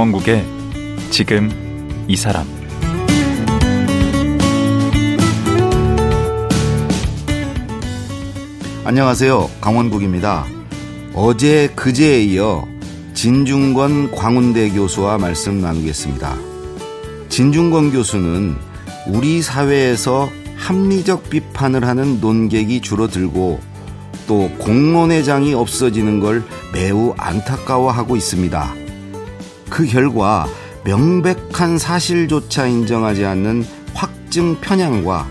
[0.00, 0.46] 강원국의
[1.10, 1.50] 지금
[2.08, 2.46] 이 사람
[8.86, 9.50] 안녕하세요.
[9.60, 10.46] 강원국입니다.
[11.12, 12.66] 어제 그제에 이어
[13.12, 16.34] 진중권 광운대 교수와 말씀 나누겠습니다.
[17.28, 18.56] 진중권 교수는
[19.06, 23.60] 우리 사회에서 합리적 비판을 하는 논객이 줄어들고
[24.26, 26.42] 또 공론회장이 없어지는 걸
[26.72, 28.79] 매우 안타까워하고 있습니다.
[29.70, 30.46] 그 결과
[30.84, 35.26] 명백한 사실조차 인정하지 않는 확증 편향과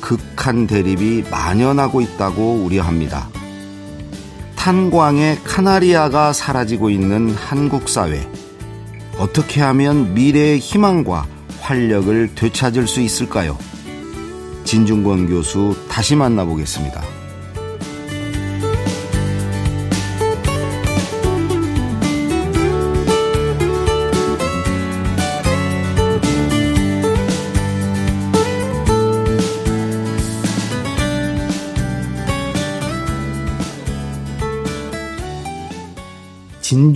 [0.00, 3.28] 극한 대립이 만연하고 있다고 우려합니다.
[4.56, 8.26] 탄광의 카나리아가 사라지고 있는 한국 사회.
[9.18, 11.26] 어떻게 하면 미래의 희망과
[11.60, 13.58] 활력을 되찾을 수 있을까요?
[14.64, 17.02] 진중권 교수 다시 만나보겠습니다.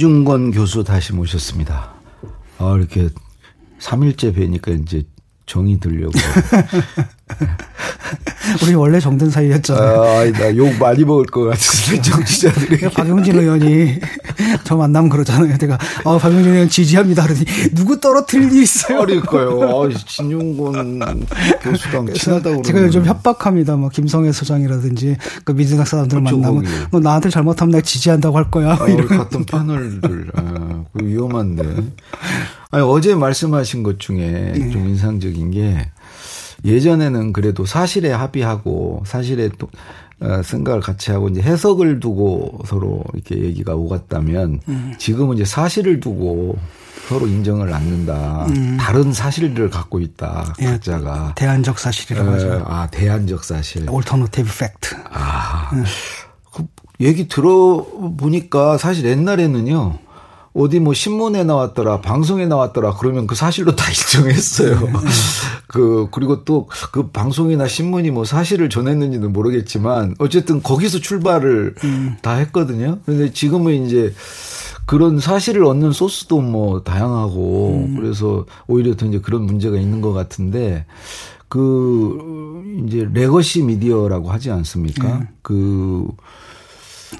[0.04, 1.94] 진중권 교수 다시 모셨습니다.
[2.58, 3.08] 아, 이렇게
[3.80, 5.02] 3일째 뵈니까 이제
[5.46, 6.12] 정이 들려고.
[8.62, 10.02] 우리 원래 정든 사이였잖아요.
[10.02, 12.90] 아, 나욕 많이 먹을 것 같은데, 정치자들이.
[12.90, 13.98] 박용진 의원이
[14.64, 15.56] 저 만나면 그러잖아요.
[15.58, 17.24] 내가, 어, 박용진 의원 지지합니다.
[17.24, 19.00] 그러더니, 누구 떨어뜨릴 일 있어요?
[19.00, 19.62] 그러니까요.
[19.62, 21.00] 아, 진용권
[21.62, 23.76] 교수랑 친하다고 제가 요즘 협박합니다.
[23.76, 26.64] 뭐, 김성애 소장이라든지, 그 민주당 사람들 만나면.
[26.90, 28.76] 너 나한테 잘못하면 나 지지한다고 할 거야.
[28.80, 30.30] 아, 이런 같은 패널들.
[30.36, 31.62] 아, 위험한데.
[32.70, 34.70] 아니, 어제 말씀하신 것 중에 네.
[34.70, 35.90] 좀 인상적인 게,
[36.64, 39.68] 예전에는 그래도 사실에 합의하고 사실에 또
[40.20, 44.94] 어, 생각을 같이 하고 이제 해석을 두고 서로 이렇게 얘기가 오갔다면 음.
[44.98, 46.56] 지금은 이제 사실을 두고
[47.08, 48.46] 서로 인정을 않는다.
[48.46, 48.76] 음.
[48.80, 50.54] 다른 사실들을 갖고 있다.
[50.60, 51.34] 예, 각자가.
[51.36, 52.64] 대안적 사실이라고 에, 하죠.
[52.66, 53.88] 아, 대안적 사실.
[53.90, 54.96] alternative fact.
[55.10, 55.70] 아.
[55.74, 55.84] 음.
[56.52, 56.64] 그
[57.00, 59.98] 얘기 들어보니까 사실 옛날에는요.
[60.54, 64.80] 어디 뭐 신문에 나왔더라, 방송에 나왔더라, 그러면 그 사실로 다 인정했어요.
[64.80, 64.92] 네.
[65.66, 72.16] 그, 그리고 또 그 방송이나 신문이 뭐 사실을 전했는지는 모르겠지만, 어쨌든 거기서 출발을 음.
[72.22, 72.98] 다 했거든요.
[73.04, 74.14] 근데 지금은 이제
[74.86, 77.96] 그런 사실을 얻는 소스도 뭐 다양하고, 음.
[77.96, 80.86] 그래서 오히려 더 이제 그런 문제가 있는 것 같은데,
[81.48, 85.08] 그, 이제 legacy 미디어라고 하지 않습니까?
[85.08, 85.28] 음.
[85.42, 86.06] 그,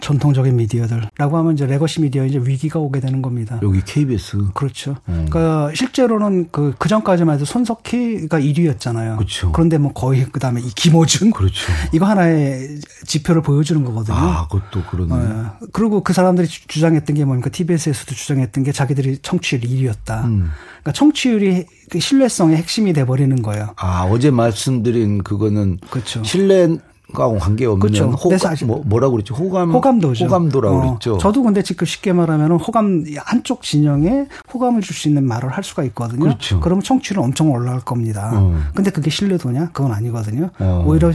[0.01, 3.59] 전통적인 미디어들라고 하면 이제 legacy 미디어 이제 위기가 오게 되는 겁니다.
[3.63, 4.53] 여기 KBS.
[4.55, 4.97] 그렇죠.
[5.09, 5.27] 음.
[5.31, 9.17] 그러니까 실제로는 그, 그 전까지만 해도 손석희가 1위였잖아요.
[9.17, 9.53] 그렇죠.
[9.53, 11.31] 그런데 뭐 거의 그 다음에 이 김어준.
[11.33, 11.73] 그렇죠.
[11.93, 14.17] 이거 하나의 지표를 보여주는 거거든요.
[14.17, 15.15] 아, 그것도 그러네.
[15.15, 17.51] 어, 그리고 그 사람들이 주장했던 게 뭡니까?
[17.51, 20.25] TBS에서도 주장했던 게 자기들이 청취율 1위였다.
[20.25, 20.51] 음.
[20.83, 23.75] 그러니까 청취율이 그 신뢰성의 핵심이 돼 버리는 거예요.
[23.77, 25.79] 아, 어제 말씀드린 그거는.
[25.91, 26.23] 그렇죠.
[26.25, 26.79] 신뢰
[27.23, 28.11] 하고 관계없는 그렇죠.
[28.11, 29.35] 호감 뭐, 뭐라고 그랬죠?
[29.35, 30.25] 호감 호감도죠.
[30.25, 30.81] 호감도라고 어.
[30.81, 31.19] 그랬죠.
[31.19, 35.83] 저도 근데 지금 쉽게 말하면 호감 한쪽 진영에 호감을 줄 수 있는 말을 할 수가
[35.85, 36.21] 있거든요.
[36.21, 36.61] 그렇죠.
[36.61, 38.31] 그러면 청취율은 엄청 올라갈 겁니다.
[38.35, 38.59] 어.
[38.75, 39.71] 근데 그게 신뢰도냐?
[39.73, 40.51] 그건 아니거든요.
[40.61, 40.85] 어.
[40.87, 41.13] 오히려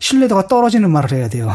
[0.00, 1.50] 신뢰도가 떨어지는 말을 해야 돼요.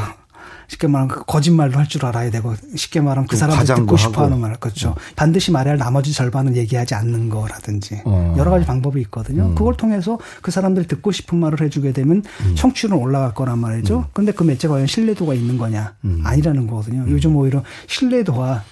[0.67, 4.39] 쉽게 말하면 그 거짓말도 할 줄 알아야 되고 쉽게 말하면 그 사람을 듣고 싶어 하는
[4.39, 4.89] 말 그렇죠.
[4.89, 4.95] 어.
[5.15, 8.33] 반드시 말해야 할 나머지 절반은 얘기하지 않는 거라든지 어.
[8.37, 9.45] 여러 가지 방법이 있거든요.
[9.45, 9.55] 음.
[9.55, 12.55] 그걸 통해서 그 사람들이 듣고 싶은 말을 해주게 되면 음.
[12.55, 13.99] 청취율은 올라갈 거란 말이죠.
[13.99, 14.03] 음.
[14.13, 15.93] 근데 그 매체가 과연 신뢰도가 있는 거냐?
[16.05, 16.21] 음.
[16.23, 17.03] 아니라는 거거든요.
[17.03, 17.09] 음.
[17.11, 18.63] 요즘 오히려 신뢰도와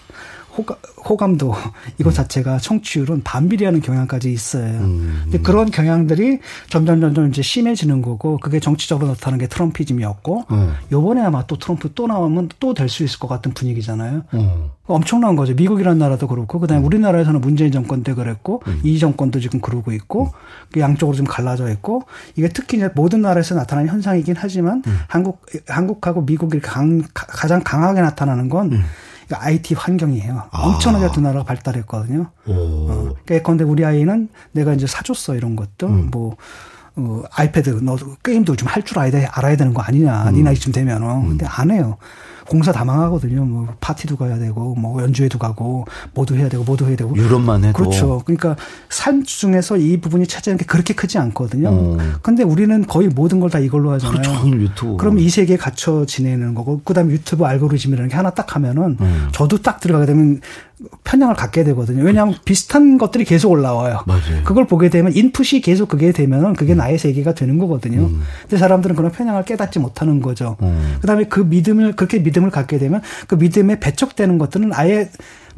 [0.58, 1.54] 호감, 호감도
[2.00, 2.14] 이것 음.
[2.14, 4.66] 자체가 청취율은 반비례하는 경향까지 있어요.
[4.66, 5.22] 음.
[5.24, 10.74] 근데 그런 경향들이 점점 점점 이제 심해지는 거고 그게 정치적으로 나타나는 게 트럼피즘이었고 음.
[10.92, 14.24] 요번에 아마 또 트럼프 또 나오면 또 될 수 있을 것 같은 분위기잖아요.
[14.34, 14.70] 음.
[14.86, 15.54] 엄청난 거죠.
[15.54, 16.86] 미국이라는 나라도 그렇고 그다음에 음.
[16.86, 18.82] 우리나라에서는 문재인 정권 때 그랬고 음.
[18.84, 20.34] 이 정권도 지금 그러고 있고
[20.72, 22.04] 그 양쪽으로 좀 갈라져 있고
[22.36, 28.50] 이게 특히 이제 모든 나라에서 나타나는 현상이긴 하지만 한국 한국하고 미국이 강, 가장 강하게 나타나는
[28.50, 28.84] 건
[29.32, 30.44] IT 환경이에요.
[30.52, 30.62] 아.
[30.62, 32.30] 엄청나게 두 나라가 발달했거든요.
[32.46, 33.14] 어.
[33.26, 36.10] 그러니까 우리 아이는 내가 이제 사줬어 이런 것도 음.
[36.12, 36.36] 뭐
[36.96, 40.30] 어, 아이패드 너 게임도 좀 할 줄 알아야, 알아야 되는 거 아니냐.
[40.30, 40.36] 음.
[40.36, 41.08] 네 나이쯤 되면은.
[41.08, 41.30] 음.
[41.30, 41.98] 근데 안 해요.
[42.48, 43.46] 공사 다 망하거든요.
[43.46, 47.16] 뭐 파티도 가야 되고 뭐 연주회도 가고 뭐도 해야 되고 뭐도 해야 되고.
[47.16, 47.74] 유럽만 해도.
[47.78, 48.22] 그렇죠.
[48.26, 48.56] 그러니까
[48.90, 51.70] 삶 중에서 이 부분이 차지하는 게 그렇게 크지 않거든요.
[51.72, 51.98] 어.
[52.22, 54.22] 근데 우리는 거의 모든 걸 다 이걸로 하잖아요.
[54.42, 54.50] 그렇죠.
[54.50, 54.98] 유튜브.
[54.98, 59.28] 그럼 이 세계에 갇혀 지내는 거고 그다음에 유튜브 알고리즘이라는 게 하나 딱 하면은 음.
[59.32, 60.42] 저도 딱 들어가게 되면
[61.04, 62.04] 편향을 갖게 되거든요.
[62.04, 64.04] 왜냐하면 비슷한 것들이 계속 올라와요.
[64.06, 64.44] 맞아요.
[64.44, 66.78] 그걸 보게 되면 인풋이 계속 그게 되면은 그게 음.
[66.78, 68.02] 나의 세계가 되는 거거든요.
[68.02, 68.22] 음.
[68.42, 70.58] 근데 사람들은 그런 편향을 깨닫지 못하는 거죠.
[70.62, 70.98] 음.
[71.02, 75.10] 그다음에 그 믿음을 그렇게 믿음을 갖게 되면 그 믿음에 배척되는 것들은 아예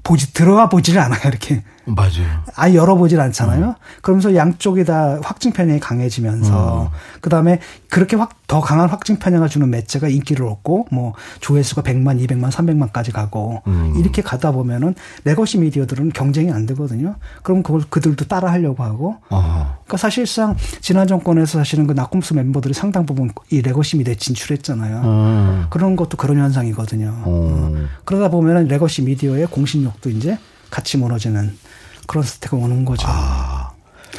[0.03, 1.21] 보지 들어가 보지를 않아요.
[1.25, 2.43] 이렇게 맞아요.
[2.55, 3.65] 아예 열어보질 않잖아요.
[3.65, 3.73] 음.
[4.01, 6.87] 그러면서 양쪽이 다 확증 편향이 강해지면서 음.
[7.21, 7.59] 그다음에
[7.89, 13.11] 그렇게 확 더 강한 확증 편향을 주는 매체가 인기를 얻고 뭐 조회수가 100만, 200만, 300만까지
[13.11, 13.95] 가고 음.
[13.97, 14.93] 이렇게 가다 보면은
[15.23, 17.15] legacy 미디어들은 경쟁이 안 되거든요.
[17.41, 19.17] 그럼 그걸 그들도 따라 하려고 하고.
[19.29, 19.77] 아.
[19.85, 25.01] 그러니까 사실상 지난 정권에서 사실은 그 나꼼수 멤버들이 상당 부분 이 legacy 미디어에 진출했잖아요.
[25.03, 25.67] 아.
[25.71, 27.23] 그런 것도 그런 현상이거든요.
[27.25, 27.73] 어.
[28.03, 30.37] 그러다 보면은 legacy 미디어의 공신력도 이제
[30.69, 31.57] 같이 무너지는
[32.07, 33.07] 그런 사태가 오는 거죠.
[33.09, 33.71] 아.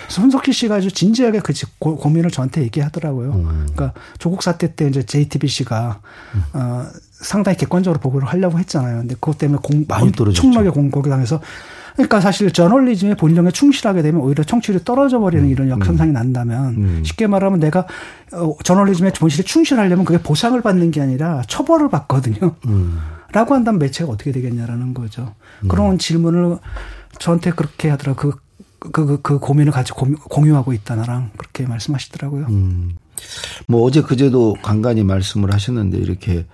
[0.08, 3.32] 손석희 씨가 아주 진지하게 그 고, 고민을 저한테 얘기하더라고요.
[3.32, 3.66] 음.
[3.72, 6.00] 그러니까 조국 사태 때 이제 JTBC가
[6.34, 6.42] 음.
[6.52, 8.98] 어, 상당히 객관적으로 보고를 하려고 했잖아요.
[8.98, 11.40] 근데 그것 때문에 공, 많이 엄청나게 공격을 당해서
[11.94, 15.50] 그러니까 사실 저널리즘의 본령에 충실하게 되면 오히려 청취율이 떨어져 버리는 음.
[15.50, 16.12] 이런 역현상이 음.
[16.12, 17.02] 난다면 음.
[17.04, 17.86] 쉽게 말하면 내가
[18.32, 22.54] 어, 저널리즘의 본실에 충실하려면 그게 보상을 받는 게 아니라 처벌을 받거든요.
[22.66, 22.98] 음.
[23.32, 25.34] 라고 한다면 매체가 어떻게 되겠냐라는 거죠.
[25.62, 25.68] 음.
[25.68, 26.58] 그런 질문을
[27.18, 28.14] 저한테 그렇게 하더라.
[28.14, 28.32] 그,
[28.78, 31.30] 그, 그, 그 고민을 같이 공유 하고 있다, 나랑.
[31.36, 32.46] 그렇게 말씀하시더라고요.
[32.46, 32.96] 음.
[33.66, 36.46] 뭐 어제 그제도 간간히 말씀을 하셨는데 이렇게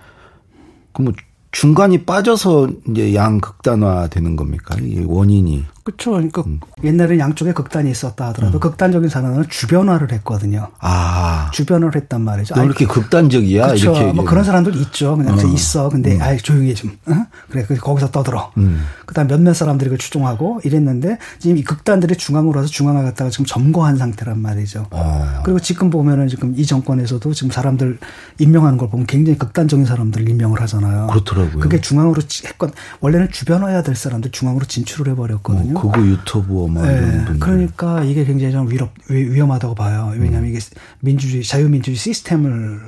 [0.93, 1.13] 그뭐
[1.51, 4.75] 중간이 빠져서 이제 양극단화 되는 겁니까?
[4.81, 5.65] 이 원인이.
[5.83, 6.11] 그렇죠.
[6.11, 6.61] 그러니까 음.
[6.83, 8.59] 옛날에 양쪽에 극단이 있었다 하더라도 음.
[8.59, 10.69] 극단적인 사람은 주변화를 했거든요.
[10.79, 11.51] 아.
[11.53, 12.55] 주변화를 했단 말이죠.
[12.55, 13.67] 너 이렇게 극단적이야?
[13.67, 13.91] 그렇죠.
[13.91, 15.17] 이렇게 뭐 그런 사람들 있죠.
[15.17, 15.41] 그냥 어.
[15.41, 15.89] 있어.
[15.89, 16.21] 근데 음.
[16.21, 16.97] 아이 조용히 좀.
[17.05, 17.25] 어?
[17.49, 17.65] 그래.
[17.65, 18.51] 거기서 떠들어.
[18.57, 18.85] 음.
[19.05, 23.97] 그다음 몇몇 사람들이 그 추종하고 이랬는데 지금 이 극단들이 중앙으로 와서 중앙을 갖다가 지금 점거한
[23.97, 24.87] 상태란 말이죠.
[24.91, 25.41] 아.
[25.43, 27.99] 그리고 지금 보면은 지금 이 정권에서도 지금 사람들
[28.39, 31.07] 임명하는 걸 보면 굉장히 극단적인 사람들 임명을 하잖아요.
[31.07, 31.59] 그렇더라고요.
[31.59, 32.71] 그게 중앙으로 했건
[33.01, 35.72] 원래는 주변화해야 될 사람들 중앙으로 진출을 해버렸거든요.
[35.73, 35.91] 있거든요.
[35.91, 36.97] 그거 유튜버 뭐 네.
[36.97, 40.11] 이런 분 그러니까 이게 굉장히 좀 위협, 위험하다고 봐요.
[40.13, 40.49] 왜냐하면 음.
[40.49, 40.59] 이게
[40.99, 42.79] 민주주의, 자유민주주의 시스템을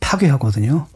[0.00, 0.86] 파괴하거든요.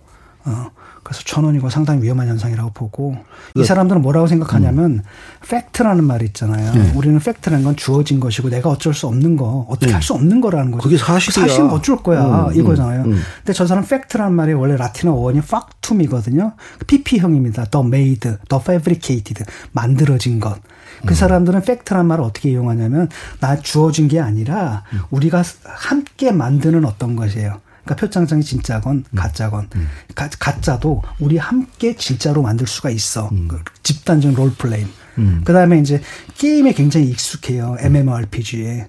[0.44, 0.70] 어.
[1.06, 3.16] 그래서 이거 상당히 위험한 현상이라고 보고
[3.54, 5.02] 이그 사람들은 뭐라고 생각하냐면 음.
[5.48, 6.72] fact라는 말이 있잖아요.
[6.72, 6.92] 네.
[6.96, 9.92] 우리는 fact라는 건 주어진 것이고 내가 어쩔 수 없는 거 어떻게 네.
[9.92, 10.82] 할수 없는 거라는 거죠.
[10.82, 11.46] 그게 사실이야.
[11.46, 13.02] 사실 어쩔 거야 음, 이거잖아요.
[13.02, 13.22] 음, 음.
[13.36, 16.54] 근데 저 사람 fact라는 말이 원래 라틴어 원이 factum이거든요.
[16.88, 17.66] PP형입니다.
[17.66, 20.58] the made, the fabricated 만들어진 것.
[21.04, 21.14] 그 음.
[21.14, 23.08] 사람들은 팩트란 말을 어떻게 이용하냐면
[23.40, 25.00] 나 주어진 게 아니라 음.
[25.10, 27.60] 우리가 함께 만드는 어떤 것이에요.
[27.84, 29.16] 그러니까 표창장이 진짜건 음.
[29.16, 29.88] 가짜건 음.
[30.14, 33.28] 가, 가짜도 우리 함께 진짜로 만들 수가 있어.
[33.30, 33.48] 음.
[33.48, 34.86] 그 집단적 롤플레이.
[35.18, 35.42] 음.
[35.44, 36.02] 그다음에 이제
[36.36, 37.76] 게임에 굉장히 익숙해요.
[37.80, 38.88] MMORPG에.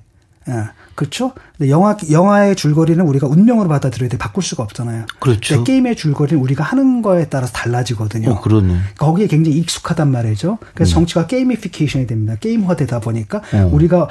[0.49, 0.69] 예.
[0.95, 1.33] 그렇죠?
[1.55, 5.05] 근데 영화 영화의 줄거리는 우리가 운명으로 받아들여야 돼 바꿀 수가 없잖아요.
[5.19, 5.63] 그렇죠.
[5.63, 8.31] 게임의 줄거리는 우리가 하는 거에 따라서 달라지거든요.
[8.31, 8.77] 어, 그러네.
[8.97, 10.57] 거기에 굉장히 익숙하단 말이죠.
[10.73, 10.93] 그래서 음.
[10.95, 12.35] 정치가 게이미피케이션이 됩니다.
[12.39, 13.69] 게임화되다 보니까 어.
[13.71, 14.07] 우리가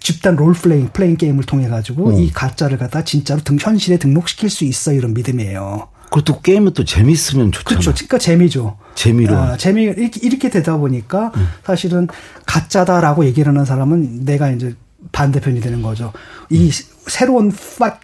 [0.00, 2.12] 집단 롤플레잉 플레잉 게임을 통해 가지고 어.
[2.12, 5.88] 이 가짜를 갖다 진짜로 등 현실에 등록시킬 수 있어 이런 믿음이에요.
[6.10, 7.80] 그것도 게임은 또 재밌으면 좋잖아.
[7.80, 7.92] 그렇죠.
[7.94, 8.76] 그러니까 재미죠.
[8.94, 9.36] 재미로.
[9.36, 11.48] 아, 재미 이렇게, 이렇게 되다 보니까 음.
[11.64, 12.08] 사실은
[12.46, 14.74] 가짜다라고 얘기를 하는 사람은 내가 이제
[15.12, 16.12] 반대편이 되는 거죠.
[16.50, 17.52] 이 새로운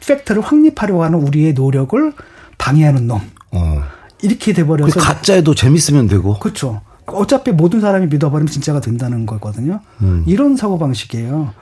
[0.07, 2.13] 팩트를 확립하려고 하는 우리의 노력을
[2.59, 3.21] 방해하는 놈.
[3.53, 3.83] 어.
[4.23, 6.39] 이렇게 돼버려서 가짜에도 재밌으면 되고.
[6.39, 6.81] 그렇죠.
[7.07, 9.81] 어차피 모든 사람이 믿어버리면 진짜가 된다는 거거든요.
[10.01, 10.25] 음.
[10.27, 11.53] 이런 사고 방식이에요.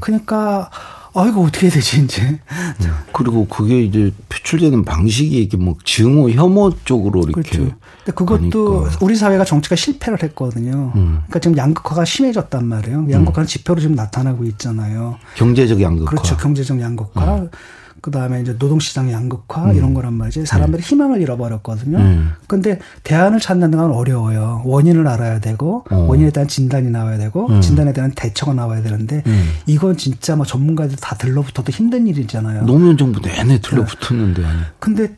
[0.00, 0.70] 그러니까
[1.14, 2.22] 아, 이거 어떻게 해야 되지, 이제.
[2.22, 2.90] 음.
[3.12, 7.50] 그리고 그게 이제 표출되는 방식이 이게 뭐 증오, 혐오 쪽으로 이렇게.
[7.50, 7.74] 그렇죠.
[8.04, 8.98] 근데 그것도 가니까.
[9.04, 10.92] 우리 사회가 정치가 실패를 했거든요.
[10.94, 11.20] 음.
[11.26, 13.06] 그러니까 지금 양극화가 심해졌단 말이에요.
[13.10, 13.46] 양극화는 음.
[13.46, 15.16] 지표로 지금 나타나고 있잖아요.
[15.36, 16.10] 경제적 양극화.
[16.10, 16.36] 그렇죠.
[16.36, 17.36] 경제적 양극화.
[17.36, 17.50] 음.
[18.00, 19.76] 그 다음에 이제 노동시장 양극화 음.
[19.76, 20.46] 이런 거란 말이지.
[20.46, 20.84] 사람들이 음.
[20.84, 21.98] 희망을 잃어버렸거든요.
[21.98, 22.32] 음.
[22.46, 24.62] 근데 대안을 찾는 건 어려워요.
[24.64, 25.96] 원인을 알아야 되고, 어.
[26.08, 27.60] 원인에 대한 진단이 나와야 되고, 음.
[27.60, 29.50] 진단에 대한 대처가 나와야 되는데, 음.
[29.66, 32.64] 이건 진짜 뭐 전문가들 다 들러붙어도 힘든 일이잖아요.
[32.64, 34.44] 노무현 정부 내내 들러붙었는데.
[34.44, 34.60] 아니.
[34.78, 35.16] 근데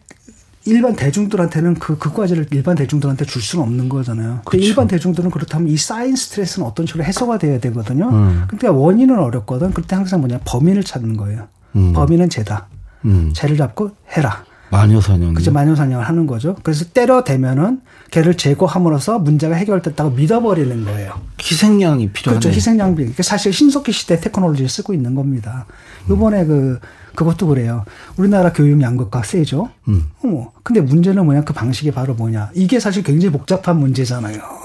[0.64, 4.42] 일반 대중들한테는 그, 그 과제를 일반 대중들한테 줄 수는 없는 거잖아요.
[4.44, 8.08] 근데 일반 대중들은 그렇다면 이 쌓인 스트레스는 어떤 식으로 해소가 돼야 되거든요.
[8.10, 8.44] 음.
[8.48, 9.72] 근데 원인은 어렵거든.
[9.72, 11.48] 그때 항상 뭐냐, 범인을 찾는 거예요.
[11.76, 11.92] 음.
[11.92, 12.66] 범인은 쟤다.
[13.04, 13.32] 음.
[13.34, 14.44] 쟤를 잡고 해라.
[14.72, 15.34] 마녀사냥.
[15.34, 15.52] 그죠.
[15.52, 16.56] 마녀사냥을 하는 거죠.
[16.62, 21.12] 그래서 때려대면은 걔를 제거함으로써 문제가 해결됐다고 믿어버리는 거예요.
[21.38, 22.40] 희생양이 필요하네.
[22.40, 22.56] 그렇죠.
[22.56, 23.12] 희생양비.
[23.22, 25.66] 사실 신석기 시대 테크놀로지를 쓰고 있는 겁니다.
[26.08, 26.80] 요번에 그,
[27.14, 27.84] 그것도 그래요.
[28.16, 29.68] 우리나라 교육 양극화 세죠?
[29.88, 30.06] 음.
[30.24, 30.50] 어.
[30.62, 31.42] 근데 문제는 뭐냐?
[31.44, 32.50] 그 방식이 바로 뭐냐?
[32.54, 34.61] 이게 사실 굉장히 복잡한 문제잖아요.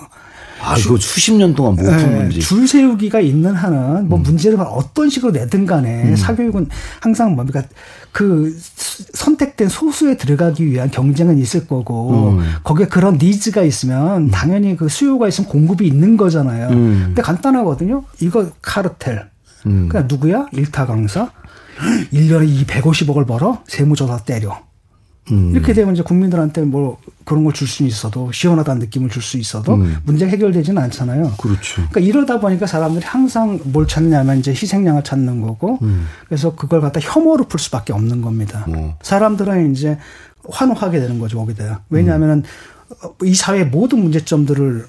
[0.62, 2.40] 아, 이거 수십 년 동안 못푼 네, 문제.
[2.40, 4.24] 줄 세우기가 있는 한은 뭐 음.
[4.24, 6.16] 문제를 어떤 식으로 내든 간에 음.
[6.16, 6.68] 사교육은
[7.00, 7.64] 항상 뭡니까
[8.12, 8.58] 그
[9.14, 12.54] 선택된 소수에 들어가기 위한 경쟁은 있을 거고 음.
[12.64, 14.32] 거기에 그런 니즈가 있으면 음.
[14.32, 16.70] 당연히 그 수요가 있으면 공급이 있는 거잖아요.
[16.70, 17.04] 음.
[17.08, 18.04] 근데 간단하거든요.
[18.22, 19.30] 이거 카르텔.
[19.68, 19.88] 음.
[19.90, 20.48] 그냥 누구야?
[20.52, 21.32] 일타 강사.
[22.12, 23.62] 1년에 이 150억을 벌어?
[23.68, 24.60] 세무조사 때려.
[25.32, 25.52] 음.
[25.54, 26.98] 이렇게 되면 이제 국민들한테 뭐
[27.28, 29.98] 그런 걸 줄 수 있어도 시원하다는 느낌을 줄 수 있어도 음.
[30.06, 31.34] 문제가 해결되지는 않잖아요.
[31.38, 31.76] 그렇죠.
[31.90, 36.08] 그러니까 이러다 보니까 사람들이 항상 뭘 찾냐면 이제 희생양을 찾는 거고 음.
[36.28, 38.66] 그래서 그걸 갖다 혐오로 풀 수밖에 없는 겁니다.
[38.70, 38.98] 어.
[39.02, 39.98] 사람들은 이제
[40.50, 41.82] 환호하게 되는 거죠, 거기다.
[41.90, 42.44] 왜냐하면은
[43.04, 43.10] 음.
[43.24, 44.86] 이 사회의 모든 문제점들을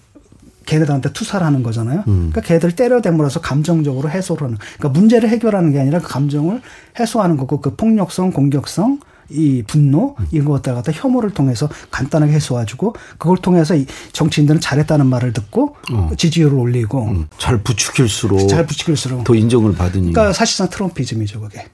[0.67, 2.05] 걔네들한테 투사를 하는 거잖아요.
[2.07, 2.31] 음.
[2.31, 4.59] 그러니까 걔들 때려대물어서 감정적으로 해소를 하는.
[4.79, 6.61] 그러니까 문제를 해결하는 게 아니라 그 감정을
[7.01, 13.37] 해소하는 거고 그 폭력성, 공격성, 이 분노 이런 것들 갖다 혐오를 통해서 간단하게 해소해주고 그걸
[13.39, 16.11] 통해서 이 정치인들은 잘했다는 말을 듣고 어.
[16.17, 17.27] 지지율을 올리고 음.
[17.39, 21.67] 잘 부추길수록 잘 부추길수록 더 인정을 받으니 그러니까 사실상 트럼피즘이죠 그게.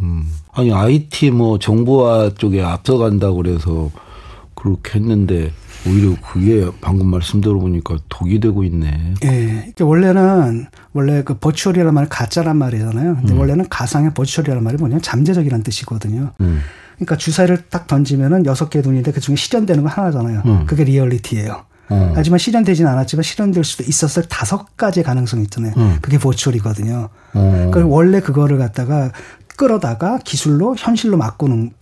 [0.00, 0.28] 음.
[0.52, 3.90] 아니 IT 뭐 정보화 쪽에 앞서간다고 그래서
[4.54, 5.52] 그렇게 했는데
[5.86, 9.14] 오히려 그게 방금 말씀 들어보니까 독이 되고 있네.
[9.24, 9.72] 예.
[9.80, 13.16] 원래는 원래 그 버추얼이라는 말이 가짜란 말이잖아요.
[13.16, 13.38] 근데 음.
[13.38, 16.32] 원래는 가상의 버추얼이라는 말이 뭐냐면 잠재적이라는 뜻이거든요.
[16.40, 16.60] 음.
[17.00, 20.42] 그러니까 주사위를 딱 던지면은 여섯 개 눈인데 그 중에 실현되는 거 하나잖아요.
[20.44, 20.66] 음.
[20.66, 21.64] 그게 리얼리티예요.
[21.88, 22.12] 어.
[22.14, 25.72] 하지만 실현되진 않았지만 실현될 수도 있었을 다섯 가지 가능성이 있잖아요.
[25.78, 25.98] 음.
[26.02, 27.08] 그게 버추얼이거든요.
[27.34, 27.70] 어.
[27.72, 29.12] 그럼 원래 그거를 갖다가
[29.56, 31.72] 끌어다가 기술로 현실로 바꾸는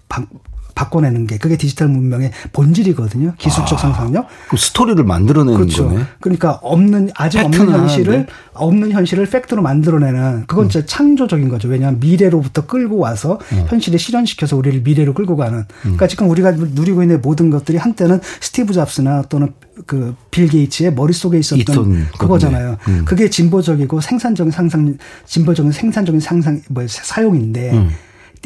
[0.79, 3.35] 바꿔내는 게 그게 디지털 문명의 본질이거든요.
[3.37, 4.29] 기술적 아, 상상력.
[4.49, 5.89] 그 스토리를 만들어내는 그렇죠.
[5.89, 6.05] 거네.
[6.21, 8.33] 그러니까 없는 아직 없는 현실을 하는데.
[8.55, 10.69] 없는 현실을 fact로 만들어내는 그건 음.
[10.69, 11.67] 진짜 창조적인 거죠.
[11.67, 13.65] 왜냐하면 미래로부터 끌고 와서 음.
[13.69, 15.59] 현실에 실현시켜서 우리를 미래로 끌고 가는.
[15.59, 15.67] 음.
[15.83, 19.53] 그러니까 지금 우리가 누리고 있는 모든 것들이 한때는 스티브 잡스나 또는
[19.87, 22.77] 그 빌 게이츠의 머릿속에 있었던 그거잖아요.
[22.87, 23.05] 음.
[23.05, 27.91] 그게 진보적이고 생산적인 상상 진보적인 생산적인 상상 뭐 사용인데 음.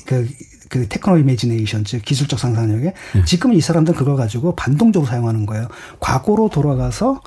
[0.06, 0.26] 그
[0.72, 3.24] 그 테크노 이미지네이션 즉 기술적 상상력에 네.
[3.26, 5.68] 지금 이 사람들은 그걸 가지고 반동적으로 사용하는 거예요.
[6.00, 7.20] 과거로 돌아가서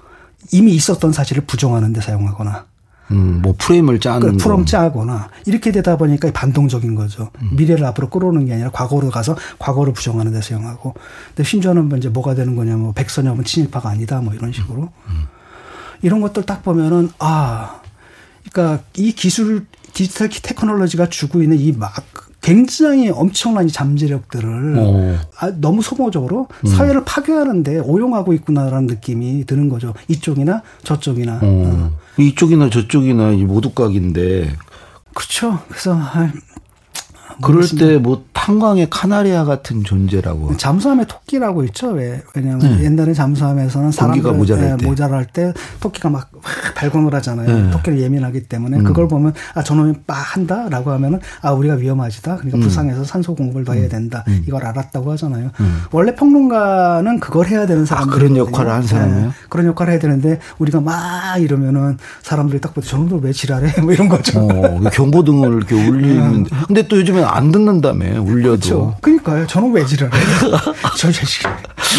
[0.52, 2.66] 이미 있었던 사실을 부정하는 데 사용하거나
[3.12, 7.30] 음, 뭐 프레임을 짜는 그 프롬 짜거나 이렇게 되다 보니까 반동적인 거죠.
[7.44, 7.52] 음.
[7.56, 10.96] 미래를 앞으로 끌어오는 게 아니라 과거로 가서 과거를 부정하는 데 사용하고.
[11.28, 14.82] 근데 심지어는 뭐 이제 뭐가 되는 거냐면 뭐 백선엽은 친일파가 아니다 뭐 이런 식으로.
[14.82, 14.90] 음.
[15.10, 15.26] 음.
[16.02, 17.82] 이런 것들 딱 보면은 아
[18.52, 21.94] 그러니까 이 기술 디지털 테크놀로지가 주고 있는 이 막
[22.46, 25.20] 굉장히 엄청난 잠재력들을 어.
[25.40, 26.68] 아, 너무 소모적으로 음.
[26.68, 29.96] 사회를 파괴하는데 오용하고 있구나라는 느낌이 드는 거죠.
[30.08, 31.38] 이쪽이나 저쪽이나.
[31.38, 31.40] 어.
[31.42, 31.92] 어.
[32.20, 34.56] 이쪽이나 저쪽이나 모두 각인데.
[35.16, 35.60] 그렇죠.
[35.70, 35.98] 그래서
[37.42, 40.56] 그럴 때 뭐 탄광의 카나리아 같은 존재라고.
[40.58, 41.90] 잠수함에 토끼라고 있죠.
[41.90, 42.22] 왜?
[42.36, 42.84] 왜냐하면 네.
[42.84, 44.86] 옛날에 잠수함에서는 사람기가 모자랄 예, 때.
[44.86, 46.30] 모자랄 때 토끼가 막
[46.76, 47.48] 발광을 하잖아요.
[47.66, 47.72] 네.
[47.72, 48.84] 토끼를 예민하기 때문에 음.
[48.84, 52.36] 그걸 보면 아 저놈이 빠 한다라고 하면은 아 우리가 위험하지다.
[52.36, 52.62] 그러니까 음.
[52.62, 53.90] 부상해서 산소 공급을 더 해야 음.
[53.90, 54.24] 된다.
[54.28, 54.44] 음.
[54.48, 55.50] 이걸 알았다고 하잖아요.
[55.60, 55.82] 음.
[55.92, 58.10] 원래 평론가는 그걸 해야 되는 사람.
[58.10, 59.26] 아, 그런 역할을 한 사람이에요?
[59.28, 59.32] 네.
[59.50, 63.82] 그런 역할을 해야 되는데 우리가 막 이러면은 사람들이 딱 보고 저놈들 왜 지랄해?
[63.82, 64.40] 뭐 이런 거죠.
[64.40, 66.44] 어, 경보등을 이렇게 울리는.
[66.68, 68.60] 근데 또 요즘에 안 듣는다며 울려도.
[68.60, 68.96] 그렇죠.
[69.02, 69.48] 그러니까요.
[69.48, 70.12] 저는 왜 지랄해?
[70.98, 71.44] 저 자식.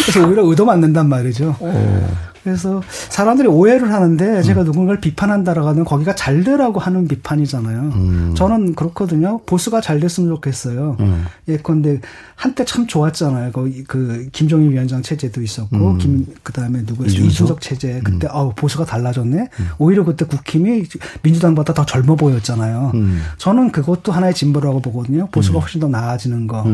[0.05, 1.55] 그래서 오히려 의도 맞는단 말이죠.
[1.59, 2.17] 어.
[2.47, 4.65] 그래서 사람들이 오해를 하는데 제가 음.
[4.67, 7.79] 누군가를 비판한다라고 하는 거기가 잘 되라고 하는 비판이잖아요.
[7.81, 8.33] 음.
[8.37, 9.41] 저는 그렇거든요.
[9.45, 10.95] 보수가 잘 됐으면 좋겠어요.
[11.01, 11.25] 음.
[11.49, 11.99] 예컨대
[12.35, 13.51] 한때 참 좋았잖아요.
[13.51, 15.97] 그, 그 김종인 위원장 체제도 있었고 음.
[15.97, 17.25] 김 그다음에 누구였어요?
[17.25, 17.99] 이준석 체제.
[18.01, 19.49] 그때 아 보수가 달라졌네.
[19.59, 19.67] 음.
[19.77, 20.85] 오히려 그때 국힘이
[21.23, 22.93] 민주당보다 더 젊어 보였잖아요.
[23.37, 25.27] 저는 그것도 하나의 진보라고 보거든요.
[25.33, 26.65] 보수가 훨씬 더 나아지는 거.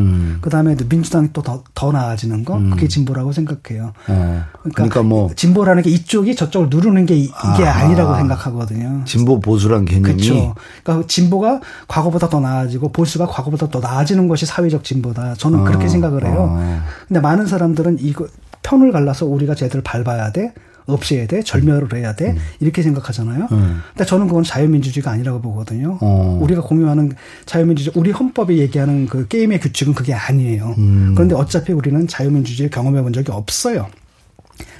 [0.42, 2.60] 그다음에 민주당이 또 더더 나아지는 거.
[2.60, 3.94] 그게 진보라고 생각해요.
[4.08, 4.44] 어.
[4.62, 7.28] 그러니까, 그러니까 뭐 진보 진보라는 게 이쪽이 저쪽을 누르는 게 이
[7.58, 9.02] 게 아, 니라고 생각하거든요.
[9.06, 10.56] 진보 보수란 개념이 그렇죠.
[10.84, 15.34] 그러니까 진보가 과거보다 더 나아지고 보수가 과거보다 더 나아지는 것이 사회적 진보다.
[15.36, 16.56] 저는 아, 그렇게 생각을 해요.
[16.58, 16.84] 아.
[17.08, 18.28] 근데 많은 사람들은 이거
[18.62, 20.54] 편을 갈라서 우리가 쟤들 밟아야 돼.
[20.86, 22.38] 없애야 돼, 절멸을 해야 돼, 음.
[22.60, 23.48] 이렇게 생각하잖아요.
[23.54, 23.80] 음.
[23.94, 25.98] 근데 저는 그건 자유민주주의가 아니라고 보거든요.
[26.02, 26.38] 어.
[26.42, 27.14] 우리가 공유하는
[27.46, 30.76] 자유민주주의, 우리 헌법이 얘기하는 그 게임의 규칙은 그게 아니에요.
[30.78, 31.14] 음.
[31.16, 33.88] 그런데 어차피 우리는 자유민주주의를 경험해 본 적이 없어요.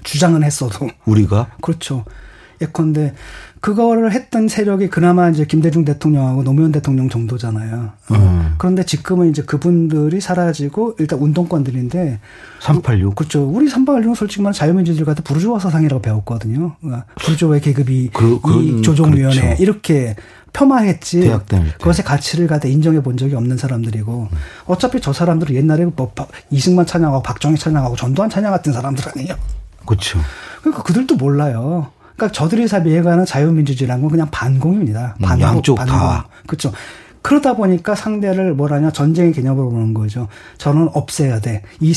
[0.04, 0.88] 주장은 했어도.
[1.06, 1.52] 우리가?
[1.62, 2.06] 그렇죠.
[2.62, 3.14] 예컨대
[3.64, 7.92] 그거를 했던 세력이 그나마 이제 김대중 대통령하고 노무현 대통령 정도잖아요.
[8.12, 8.56] 음.
[8.58, 12.20] 그런데 지금은 이제 그분들이 사라지고 일단 운동권들인데
[12.60, 13.46] 386 그렇죠.
[13.46, 16.76] 우리 386은 솔직히 말하면 자유민주주의 같은 부르주아 사상이라고 배웠거든요.
[16.82, 19.64] 그러니까 부르주아의 계급이 그, 이 조종위원회 그렇죠.
[19.64, 20.16] 이렇게
[20.52, 21.22] 폄하했지.
[21.80, 24.38] 그것의 가치를 갖다 인정해 본 적이 없는 사람들이고 음.
[24.66, 26.14] 어차피 저 사람들은 옛날에 뭐
[26.52, 29.36] 이승만 찬양하고 박정희 찬양하고 전두환 찬양 같은 사람들 아니에요.
[29.86, 30.20] 그렇죠.
[30.62, 31.92] 그러니까 그들도 몰라요.
[32.16, 35.16] 그러니까 저들이 사비해가는 자유민주주의라는 건 그냥 반공입니다.
[35.22, 35.98] 반 음, 양쪽 반공.
[35.98, 36.28] 다.
[36.48, 36.72] 그렇죠.
[37.24, 40.28] 그러다 보니까 상대를 뭐라냐 전쟁의 개념으로 보는 거죠.
[40.58, 41.64] 저는 없애야 돼.
[41.80, 41.94] 이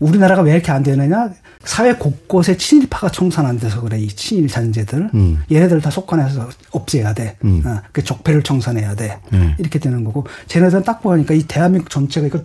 [0.00, 1.30] 우리나라가 왜 이렇게 안 되느냐?
[1.62, 3.98] 사회 곳곳에 친일파가 청산안 돼서 그래.
[3.98, 5.10] 이 친일 잔재들.
[5.14, 5.42] 음.
[5.50, 7.36] 얘네들 다 속관해서 없애야 돼.
[7.44, 7.62] 음.
[7.64, 9.20] 어, 그 적폐를 청산해야 돼.
[9.32, 9.54] 음.
[9.58, 10.26] 이렇게 되는 거고.
[10.48, 12.42] 쟤네들은 딱 보니까 이 대한민국 전체가 이거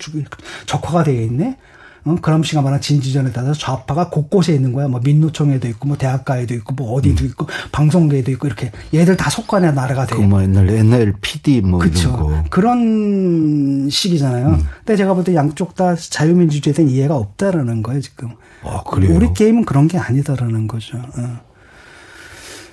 [0.68, 1.58] 적화가 되어 있네.
[2.06, 2.16] 어?
[2.22, 4.88] 그람시가 말한 진지전에 따라서 좌파가 곳곳에 있는 거야.
[4.88, 7.30] 뭐 민노총에도 있고, 뭐 대학가에도 있고, 뭐 어디도 음.
[7.30, 10.16] 있고, 방송계에도 있고 이렇게 얘들 다 속관에 나라가 돼.
[10.16, 12.10] 그뭐 옛날 옛날 PD 뭐 그쵸.
[12.10, 12.44] 이런 거.
[12.50, 14.48] 그런 시기잖아요.
[14.48, 14.64] 음.
[14.80, 18.30] 근데 제가 볼 때 양쪽 다 자유민주주의에 대한 이해가 없다라는 거예요 지금.
[18.64, 19.16] 아, 그래요?
[19.16, 20.98] 우리 게임은 그런 게 아니다라는 거죠.
[20.98, 21.40] 어.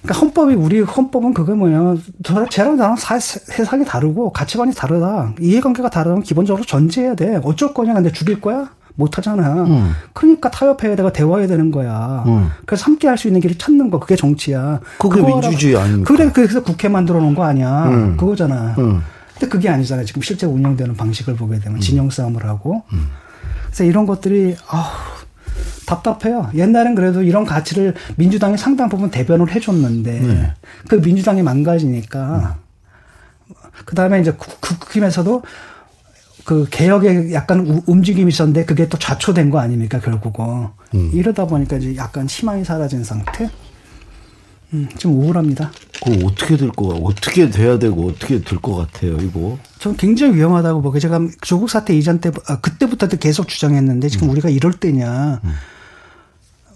[0.02, 1.96] 그러니까 헌법이 우리 헌법은 그게 뭐냐
[2.50, 8.12] 쟤랑 나랑 사, 세상이 다르고 가치관이 다르다 이해관계가 다르다면 기본적으로 전제해야 돼 어쩔 거냐 근데
[8.12, 9.64] 죽일 거야 못 하잖아.
[9.64, 9.92] 음.
[10.12, 12.24] 그러니까 타협해야 되고 대화해야 되는 거야.
[12.26, 12.50] 음.
[12.64, 14.80] 그래서 함께 할 수 있는 길을 찾는 거 그게 정치야.
[14.98, 16.12] 그게 민주주의 아닙니까?
[16.12, 17.86] 그래 그래서 국회 만들어 놓은 거 아니야.
[17.88, 18.16] 음.
[18.16, 18.74] 그거잖아.
[18.74, 20.04] 근데 그게 아니잖아요.
[20.06, 22.82] 지금 실제 운영되는 방식을 보게 되면 진영 싸움을 하고.
[23.66, 24.90] 그래서 이런 것들이 아
[25.86, 26.50] 답답해요.
[26.54, 30.52] 옛날엔 그래도 이런 가치를 민주당이 상당 부분 대변을 해줬는데 네.
[30.88, 32.56] 그 민주당이 망가지니까
[33.84, 35.42] 그 다음에 이제 국힘에서도
[36.46, 41.10] 그 개혁에 약간 움직임이 있었는데 그게 또 좌초된 거 아닙니까 결국은 음.
[41.12, 43.50] 이러다 보니까 이제 약간 희망이 사라진 상태.
[44.72, 45.72] 음, 좀 우울합니다.
[46.04, 49.58] 그 어떻게 될 거, 어떻게 돼야 되고 어떻게 될 것 같아요, 이거?
[49.80, 54.32] 저는 굉장히 위험하다고 보고 제가 조국 사태 이전 때, 아, 그때부터도 계속 주장했는데 지금 음.
[54.32, 55.40] 우리가 이럴 때냐.
[55.42, 55.52] 음.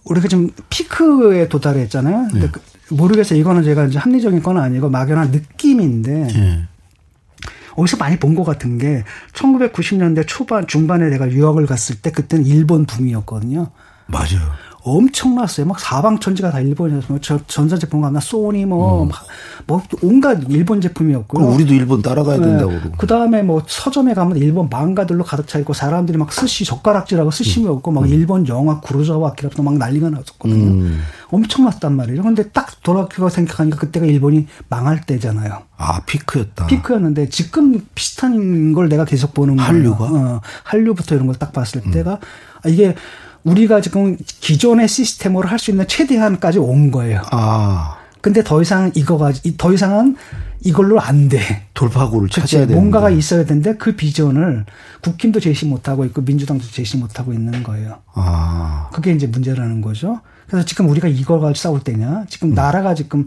[0.05, 2.29] 우리가 지금 피크에 도달했잖아요.
[2.33, 2.53] 근데 네.
[2.53, 3.39] 그 모르겠어요.
[3.39, 6.13] 이거는 제가 이제 합리적인 건 아니고 막연한 느낌인데.
[6.27, 6.63] 네.
[7.81, 12.87] 어디서 많이 본 것 같은 게 1990년대 초반 중반에 내가 유학을 갔을 때 그때는 일본
[12.87, 13.71] 붐이었거든요.
[14.07, 14.53] 맞아요.
[14.83, 15.67] 엄청났어요.
[15.67, 17.09] 막 사방천지가 다 일본이었어요.
[17.09, 19.11] 뭐 전자제품 가면 소니 뭐, 음.
[19.67, 21.47] 뭐 온갖 일본 제품이었고요.
[21.47, 22.47] 우리도 일본 따라가야 네.
[22.47, 22.91] 된다고 그러고.
[22.97, 27.61] 그 다음에 뭐 서점에 가면 일본 망가들로 가득 차 있고 사람들이 막 스시 젓가락질하고 스시
[27.61, 27.67] 음.
[27.67, 28.09] 먹고 막 음.
[28.09, 30.71] 일본 영화 구로자와 아키라부터 막 난리가 났었거든요.
[30.73, 31.01] 음.
[31.31, 32.23] 엄청났단 말이에요.
[32.23, 35.63] 근데 딱 돌아가고 생각하니까 그때가 일본이 망할 때잖아요.
[35.77, 36.67] 아 피크였다.
[36.67, 39.69] 피크였는데 지금 비슷한 걸 내가 계속 보는 거예요.
[39.69, 41.91] 한류가 어, 한류부터 이런 걸 딱 봤을 음.
[41.91, 42.19] 때가
[42.63, 42.95] 아, 이게
[43.45, 47.23] 우리가 지금 기존의 시스템으로 할 수 있는 최대한까지 온 거예요.
[47.31, 47.97] 아.
[48.21, 50.17] 근데 더 이상 이거가 더 이상은
[50.63, 51.41] 이걸로 안 돼.
[51.73, 52.75] 돌파구를 찾아야 돼.
[52.75, 54.67] 뭔가가 있어야 되는데 그 비전을
[55.01, 57.99] 국힘도 제시 못 하고 있고 민주당도 제시 못 하고 있는 거예요.
[58.15, 58.91] 아.
[58.93, 60.21] 그게 이제 문제라는 거죠.
[60.47, 62.25] 그래서 지금 우리가 이걸 가지고 싸울 때냐?
[62.29, 62.55] 지금 음.
[62.55, 63.27] 나라가 지금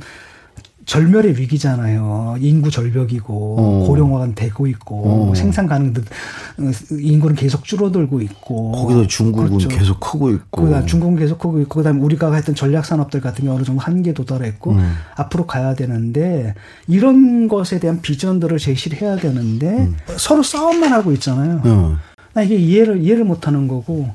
[0.85, 2.37] 절멸의 위기잖아요.
[2.39, 3.87] 인구 절벽이고 어.
[3.87, 5.35] 고령화가 되고 있고 어.
[5.35, 9.69] 생산 가능 어, 인구는 계속 줄어들고 있고 거기서 중국은 그렇죠.
[9.69, 13.49] 계속 크고 있고 그다음 중국은 계속 크고 있고 그다음에 우리가 했던 전략 산업들 같은 게
[13.49, 14.93] 어느 정도 한계 도달했고 음.
[15.15, 16.53] 앞으로 가야 되는데
[16.87, 19.95] 이런 것에 대한 비전들을 제시를 해야 되는데 음.
[20.17, 21.61] 서로 싸움만 하고 있잖아요.
[21.65, 21.97] 음.
[22.33, 24.09] 나 이게 이해를 이해를 못 하는 거고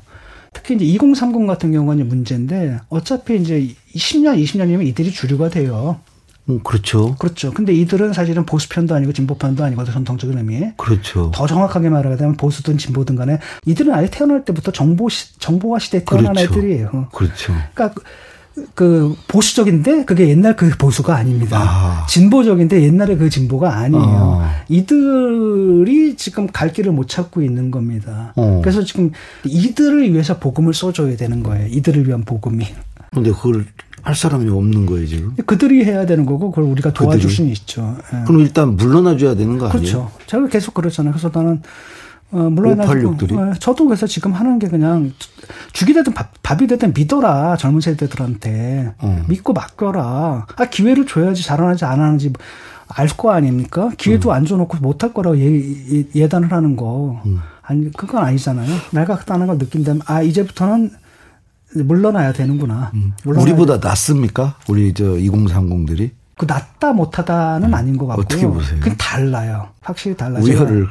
[0.53, 6.01] 특히 이제 2030 같은 경우는 문제인데 어차피 이제 10년 20년이면 이들이 주류가 돼요.
[6.49, 7.15] 음, 그렇죠.
[7.17, 7.53] 그렇죠.
[7.53, 10.75] 근데 이들은 사실은 보수편도 아니고 진보편도 아니고 전통적인 의미에.
[10.77, 11.31] 그렇죠.
[11.35, 16.35] 더 정확하게 말하자면 보수든 진보든 간에 이들은 아예 태어날 때부터 정보 시, 정보화 시대에 태어난
[16.35, 16.53] 그렇죠.
[16.55, 17.09] 애들이에요.
[17.13, 17.53] 그렇죠.
[17.75, 18.01] 그러니까
[18.75, 21.59] 그 보수적인데 그게 옛날 그 보수가 아닙니다.
[21.61, 22.07] 아.
[22.09, 24.41] 진보적인데 옛날에 그 진보가 아니에요.
[24.43, 24.63] 아.
[24.69, 28.33] 이들이 지금 갈 길을 못 찾고 있는 겁니다.
[28.37, 28.61] 어.
[28.63, 29.13] 그래서 지금
[29.45, 31.69] 이들을 위해서 복음을 써줘야 되는 거예요.
[31.69, 32.67] 이들을 위한 복음이.
[33.13, 33.65] 근데 그걸
[34.09, 35.35] 할 사람이 없는 거예요 지금.
[35.45, 37.35] 그들이 해야 되는 거고 그걸 우리가 도와줄 그들이?
[37.35, 37.95] 수는 있죠.
[38.15, 38.25] 예.
[38.25, 39.81] 그럼 일단 물러나줘야 되는 거 아니에요?
[39.81, 40.11] 그렇죠.
[40.27, 41.13] 제가 계속 그러잖아요.
[41.13, 41.61] 그래서 나는
[42.31, 42.91] 어, 물러나고
[43.37, 45.13] 어, 저도 그래서 지금 하는 게 그냥
[45.75, 49.25] 죽이 되든 밥, 밥이 되든 믿어라 젊은 세대들한테 어.
[49.29, 50.47] 믿고 맡겨라.
[50.57, 52.33] 아 기회를 줘야지 잘하는지 안 하는지
[52.89, 53.91] 알 거 아닙니까?
[53.99, 54.33] 기회도 음.
[54.35, 57.41] 안 줘놓고 못할 거라고 예, 예, 단을 하는 거 음.
[57.61, 58.75] 아니 그건 아니잖아요.
[58.93, 60.93] 내가 그다는 걸 느낀다면 아 이제부터는
[61.75, 62.93] 물러나야 되는구나.
[62.95, 63.13] 음.
[63.25, 64.57] 우리보다 낫습니까?
[64.69, 66.11] 우리 저 2030들이?
[66.37, 67.75] 그 낫다 못하다는 음.
[67.75, 68.25] 아닌 것 같고요.
[68.25, 68.81] 어떻게 보세요?
[68.81, 69.69] 그냥 달라요.
[69.81, 70.43] 확실히 달라요.
[70.43, 70.87] 우열을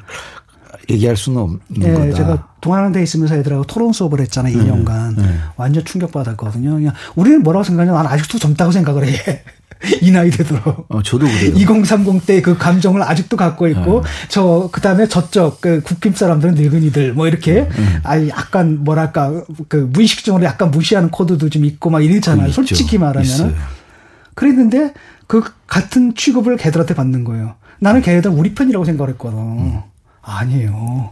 [0.89, 2.13] 얘기할 수는 없는 네, 거다.
[2.13, 4.53] 제가 동아대 있으면서 애들하고 토론 수업을 했잖아요.
[4.57, 5.15] 2년간.
[5.15, 5.37] 네, 네.
[5.55, 6.75] 완전 충격 받았거든요.
[6.75, 7.91] 그냥 우리는 뭐라고 생각하냐.
[7.91, 9.43] 난 아직도 젊다고 생각을 해.
[10.01, 10.85] 이 나이 되도록.
[10.89, 11.53] 어, 저도 그래요.
[11.55, 14.09] 2030 때 그 감정을 아직도 갖고 있고, 네.
[14.29, 17.99] 저, 그 다음에 저쪽, 그 국힘 사람들은 늙은이들, 뭐 이렇게, 음.
[18.03, 22.51] 아니, 약간, 뭐랄까, 그 무의식적으로 약간 무시하는 코드도 좀 있고 막 이러잖아요.
[22.51, 23.55] 솔직히 말하면은.
[24.33, 24.93] 그랬는데,
[25.27, 27.55] 그 같은 취급을 걔들한테 받는 거예요.
[27.79, 29.37] 나는 걔들 우리 편이라고 생각을 했거든.
[29.39, 29.79] 음.
[30.21, 31.11] 아니에요.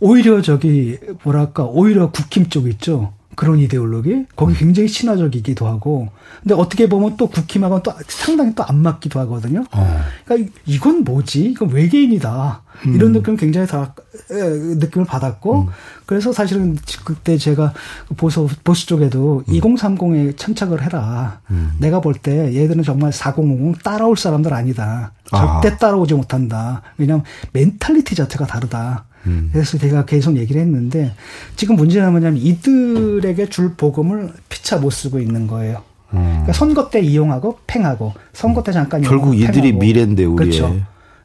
[0.00, 3.12] 오히려 저기, 뭐랄까, 오히려 국힘 쪽 있죠.
[3.36, 6.08] 그런 이데올로기 거기 굉장히 친화적이기도 하고
[6.42, 9.64] 근데 어떻게 보면 또 국힘하고는 또 상당히 또 안 맞기도 하거든요.
[9.72, 10.00] 어.
[10.24, 11.44] 그러니까 이건 뭐지?
[11.44, 12.62] 이건 외계인이다.
[12.86, 12.94] 음.
[12.94, 13.94] 이런 느낌 굉장히 다
[14.30, 15.66] 느낌을 받았고 음.
[16.06, 17.72] 그래서 사실은 그때 제가
[18.16, 19.52] 보수 보수 쪽에도 음.
[19.54, 21.40] 2030에 참착을 해라.
[21.50, 21.72] 음.
[21.78, 25.12] 내가 볼 때 얘들은 정말 4050 따라올 사람들 아니다.
[25.30, 25.76] 절대 아.
[25.76, 26.82] 따라오지 못한다.
[26.96, 29.04] 왜냐하면 멘탈리티 자체가 다르다.
[29.26, 29.50] 음.
[29.52, 31.14] 그래서 제가 계속 얘기를 했는데
[31.56, 35.82] 지금 문제는 뭐냐면 이들에게 줄 복음을 피차 못 쓰고 있는 거예요.
[36.12, 36.20] 음.
[36.22, 39.78] 그러니까 선거 때 이용하고 팽하고 선거 때 잠깐 결국 이들이 팽하고.
[39.78, 40.76] 미래인데 우리 그렇죠.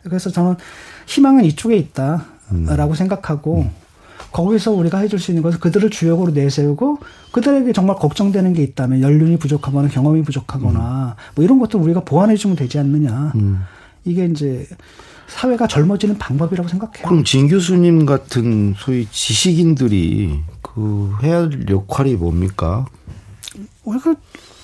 [0.04, 0.56] 그래서 저는
[1.08, 2.96] 희망은 이쪽에 있다라고 음.
[2.96, 3.72] 생각하고 음.
[4.32, 7.00] 거기서 우리가 해줄 수 있는 것은 그들을 주역으로 내세우고
[7.32, 11.34] 그들에게 정말 걱정되는 게 있다면 연륜이 부족하거나 경험이 부족하거나 음.
[11.36, 13.34] 뭐 이런 것들 우리가 보완해 주면 되지 않느냐.
[13.36, 13.62] 음.
[14.06, 14.68] 이게 이제
[15.30, 17.08] 사회가 젊어지는 방법이라고 생각해요.
[17.08, 22.86] 그럼 진 교수님 같은 소위 지식인들이 그 해야 할 역할이 뭡니까?
[23.84, 24.16] 우리가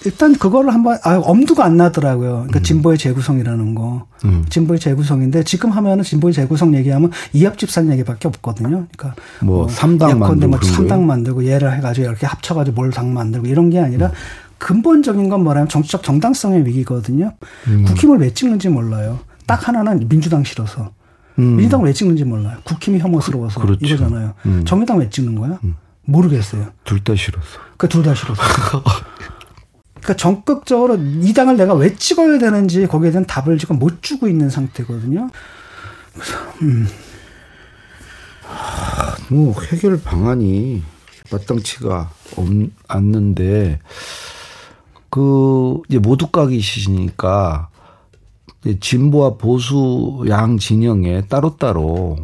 [0.05, 2.31] 일단 그거를 한번 아 엄두가 안 나더라고요.
[2.33, 2.63] 그러니까 음.
[2.63, 4.05] 진보의 재구성이라는 거.
[4.25, 4.45] 음.
[4.49, 8.85] 진보의 재구성인데 지금 하면은 진보의 재구성 얘기하면 이합 집산 얘기밖에 없거든요.
[8.95, 12.91] 그러니까 뭐 3당 뭐 만들고 뭐 3당 만들고 얘를 해 가지고 이렇게 합쳐 가지고 뭘
[12.91, 14.11] 당 만들고 이런 게 아니라 음.
[14.59, 17.33] 근본적인 건 뭐냐면 정치적 정당성의 위기거든요.
[17.67, 17.83] 음.
[17.85, 19.19] 국힘을 왜 찍는지 몰라요.
[19.45, 20.91] 딱 하나는 민주당 싫어서.
[21.37, 21.57] 음.
[21.57, 22.57] 민주당을 왜 찍는지 몰라요.
[22.63, 23.85] 국힘이 혐오스러워서 그, 그렇죠.
[23.85, 24.33] 이거잖아요.
[24.45, 24.65] 음.
[24.65, 25.59] 정의당 왜 찍는 거야?
[26.05, 26.67] 모르겠어요.
[26.83, 27.59] 둘 다 싫어서.
[27.77, 28.41] 그둘다 싫어서.
[29.95, 34.49] 그러니까 적극적으로 이 당을 내가 왜 찍어야 되는지 거기에 대한 답을 지금 못 주고 있는
[34.49, 35.29] 상태거든요.
[36.13, 36.87] 그래서 음.
[39.29, 40.83] 뭐 해결 방안이
[41.31, 42.11] 마땅치가
[42.87, 43.79] 않는데
[45.09, 47.69] 그 이제 모두각이시니까
[48.79, 52.17] 진보와 보수 양 진영에 따로따로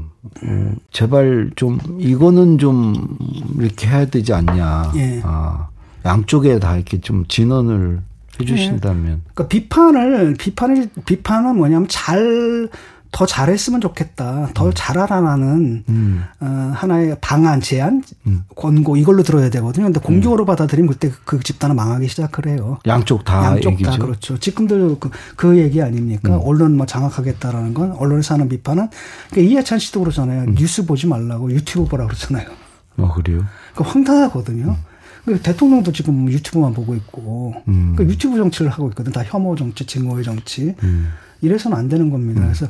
[0.43, 3.17] 음, 제발 좀 이거는 좀
[3.57, 4.91] 이렇게 해야 되지 않냐.
[4.95, 5.21] 예.
[5.23, 5.69] 아.
[6.05, 8.01] 양쪽에 다 이렇게 좀 진언을
[8.39, 9.03] 해주신다면.
[9.03, 9.17] 네.
[9.33, 12.69] 그러니까 비판을 비판을 비판은 뭐냐면 잘
[13.11, 14.49] 더 잘했으면 좋겠다.
[14.53, 14.71] 더 음.
[14.73, 16.23] 잘하라는 음.
[16.39, 18.43] 어, 하나의 방안, 제안, 음.
[18.55, 19.85] 권고 이걸로 들어야 되거든요.
[19.85, 20.45] 근데 공격으로 음.
[20.45, 22.79] 받아들이면 그때 그, 그 집단은 망하기 시작을 해요.
[22.87, 23.91] 양쪽 다 양쪽 얘기죠.
[23.91, 24.37] 다 그렇죠.
[24.37, 26.35] 지금도 그, 그 얘기 아닙니까?
[26.35, 26.41] 음.
[26.43, 28.89] 언론 뭐 장악하겠다라는 건 언론에서 하는 비판은
[29.29, 30.43] 그러니까 이해찬 씨도 그러잖아요.
[30.43, 30.55] 음.
[30.55, 32.47] 뉴스 보지 말라고 유튜브 보라 그러잖아요.
[32.97, 33.45] 어 그래요?
[33.75, 34.77] 그 황당하거든요.
[35.25, 37.93] 그 대통령도 지금 유튜브만 보고 있고 음.
[37.95, 39.11] 그 유튜브 정치를 하고 있거든.
[39.11, 40.75] 다 혐오 정치, 증오의 정치.
[41.41, 41.45] 음.
[41.45, 42.41] 이래서는 안 되는 겁니다.
[42.41, 42.45] 음.
[42.47, 42.67] 그래서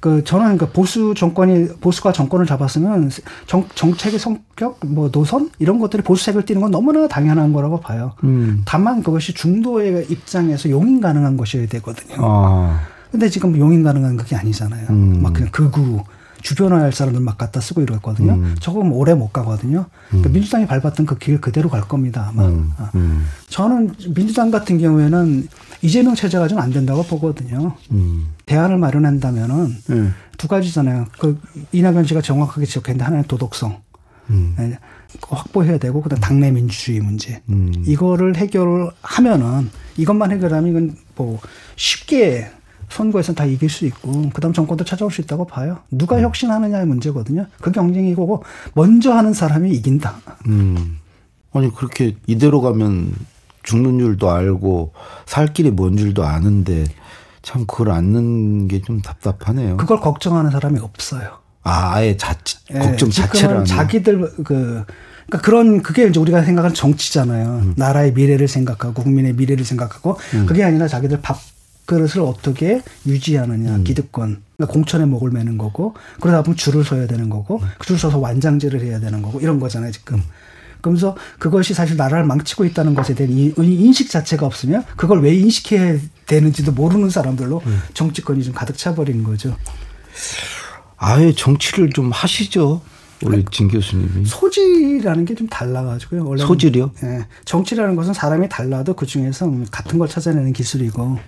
[0.00, 3.10] 그 저는 그 보수 정권이 보수가 정권을 잡았으면
[3.46, 8.12] 정, 정책의 성격, 뭐 노선 이런 것들이 보수색을 띠는 건 너무나 당연한 거라고 봐요.
[8.24, 8.62] 음.
[8.64, 12.16] 다만 그것이 중도의 입장에서 용인 가능한 것이어야 되거든요.
[12.18, 12.80] 아.
[13.10, 14.86] 근데 지금 용인 가능한 그게 아니잖아요.
[14.90, 15.22] 음.
[15.22, 16.02] 막 그냥 극우
[16.44, 18.34] 주변화할 사람들 막 갖다 쓰고 이러거든요.
[18.34, 18.54] 음.
[18.60, 19.86] 저거 뭐 오래 못 가거든요.
[20.08, 20.32] 그러니까 음.
[20.34, 22.26] 민주당이 밟았던 그 길 그대로 갈 겁니다.
[22.28, 22.46] 아마.
[22.46, 22.70] 음.
[22.76, 22.90] 아.
[22.94, 23.26] 음.
[23.48, 25.48] 저는 민주당 같은 경우에는
[25.80, 27.74] 이재명 체제가 좀안 된다고 보거든요.
[27.92, 28.28] 음.
[28.44, 30.10] 대안을 마련한다면은 네.
[30.36, 31.06] 두 가지잖아요.
[31.18, 31.40] 그
[31.72, 33.80] 이낙연 씨가 정확하게 지적했는데 하나는 도덕성.
[34.28, 34.54] 음.
[34.58, 34.78] 네.
[35.26, 37.40] 확보해야 되고 그다음 당내 민주주의 문제
[37.86, 41.38] 이거를 해결하면은 이것만 해결하면 이건 뭐
[41.76, 42.50] 쉽게
[42.88, 45.78] 선거에서는 다 이길 수 있고 그다음 정권도 찾아올 수 있다고 봐요.
[45.90, 46.22] 누가 음.
[46.22, 47.46] 혁신하느냐의 문제거든요.
[47.60, 48.42] 그 경쟁이고
[48.74, 50.14] 먼저 하는 사람이 이긴다.
[50.48, 50.98] 음.
[51.52, 53.12] 아니 그렇게 이대로 가면
[53.62, 54.92] 죽는 줄도 알고
[55.26, 56.84] 살 길이 뭔 줄도 아는데
[57.42, 59.76] 참 그걸 않는 게 좀 답답하네요.
[59.76, 61.38] 그걸 걱정하는 사람이 없어요.
[61.62, 62.36] 아, 아예 자
[62.70, 64.84] 네, 걱정 자체를 자기들 그
[65.26, 67.46] 그러니까 그런 그게 이제 우리가 생각하는 정치잖아요.
[67.62, 67.74] 음.
[67.76, 70.44] 나라의 미래를 생각하고 국민의 미래를 생각하고 음.
[70.46, 71.38] 그게 아니라 자기들 밥
[71.86, 73.84] 그릇을 어떻게 유지하느냐 음.
[73.84, 77.68] 기득권 그러니까 공천에 목을 매는 거고 그러다 보면 줄을 서야 되는 거고 음.
[77.78, 80.22] 그줄 서서 완장질을 해야 되는 거고 이런 거잖아요 지금
[80.80, 86.72] 그러면서 그것이 사실 나라를 망치고 있다는 것에 대한 인식 자체가 없으면 그걸 왜 인식해야 되는지도
[86.72, 87.80] 모르는 사람들로 음.
[87.94, 89.56] 정치권이 좀 가득 차버린 거죠.
[90.98, 92.82] 아예 정치를 좀 하시죠.
[93.22, 96.24] 우리 진 교수님이 소질이라는 게 좀 달라가지고요.
[96.26, 96.90] 원래 소질이요?
[97.02, 97.26] 예.
[97.46, 101.18] 정치라는 것은 사람이 달라도 그 중에서 같은 걸 찾아내는 기술이고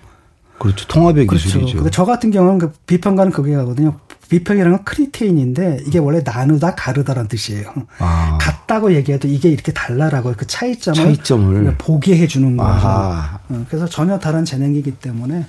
[0.59, 0.87] 그렇죠.
[0.87, 1.45] 통합의 그렇죠.
[1.45, 1.77] 기술이죠.
[1.77, 3.99] 근데 저 같은 경우는 그 비평가는 그게 가거든요.
[4.29, 7.73] 비평이라는 건 크리테인인데 이게 원래 나누다 가르다라는 뜻이에요.
[7.99, 8.37] 아.
[8.41, 11.75] 같다고 얘기해도 이게 이렇게 달라라고 그 차이점을, 차이점을.
[11.77, 12.69] 보게 해주는 거죠.
[12.69, 13.39] 아.
[13.69, 15.45] 그래서 전혀 다른 재능이기 때문에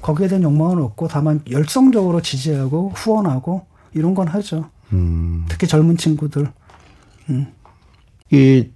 [0.00, 4.70] 거기에 대한 욕망은 없고 다만 열성적으로 지지하고 후원하고 이런 건 하죠.
[4.92, 5.44] 음.
[5.48, 6.48] 특히 젊은 친구들.
[7.30, 7.46] 음.
[8.30, 8.68] 이,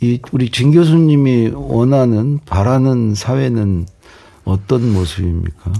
[0.00, 3.86] 이 우리 진 교수님이 원하는 바라는 사회는
[4.44, 5.72] 어떤 모습입니까?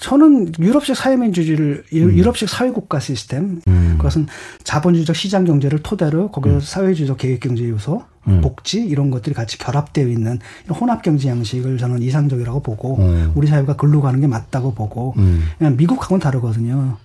[0.00, 2.16] 저, 는 유럽식 사회민주주의를 음.
[2.16, 3.94] 유럽식 사회국가 시스템 음.
[3.96, 4.26] 그것은
[4.64, 6.60] 자본주의적 시장 경제를 토대로 거기서 음.
[6.60, 8.40] 사회주의적 계획 경제 요소 음.
[8.42, 13.32] 복지 이런 것들이 같이 결합되어 있는 혼합 경제 양식을 저는 이상적이라고 보고 음.
[13.34, 15.42] 우리 사회가 글로 가는 게 맞다고 보고 음.
[15.58, 16.96] 그냥 미국하고는 다르거든요.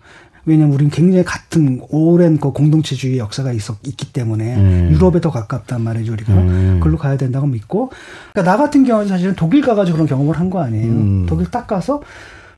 [0.46, 4.90] 왜냐하면 우리는 굉장히 같은 오랜 그 공동체주의 역사가 있었, 있기 때문에 음.
[4.92, 6.76] 유럽에 더 가깝단 말이죠 우리가 음.
[6.80, 7.92] 그걸로 가야 된다고 믿고
[8.34, 11.26] 그러니까 나 같은 경우는 사실은 독일 가가지고 그런 경험을 한 거 아니에요 음.
[11.28, 12.02] 독일 딱 가서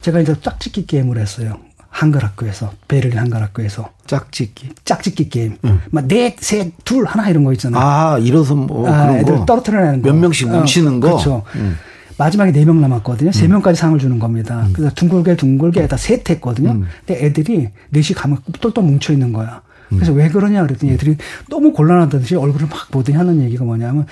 [0.02, 1.58] 제가 이제 짝짓기 게임을 했어요.
[1.90, 5.80] 한글 학교에서 베를린 한글 학교에서 짝짓기 짝짓기 게임 응.
[5.90, 7.82] 막넷셋둘 하나 이런 거 있잖아요.
[7.82, 10.10] 아 일어서 뭐 아, 그런 거 떨어뜨려내는 거.
[10.12, 11.08] 몇 명씩 뭉치는 어, 거.
[11.08, 11.44] 그렇죠.
[11.56, 11.76] 응.
[12.18, 13.32] 마지막에 네 명 남았거든요.
[13.32, 13.52] 세 음.
[13.52, 14.66] 명까지 상을 주는 겁니다.
[14.68, 14.74] 음.
[14.74, 16.72] 그래서 둥글게 둥글게에다 셋 했거든요.
[16.72, 16.86] 음.
[17.06, 19.62] 근데 애들이 넷이 가면 똘똘 뭉쳐 있는 거야.
[19.90, 21.16] 그래서 왜 그러냐 그랬더니 애들이
[21.50, 24.06] 너무 곤란하다듯이 얼굴을 막 보더니 하는 얘기가 뭐냐면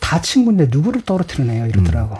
[0.00, 2.16] 다 친구인데 누구를 떨어뜨리네요 이러더라고.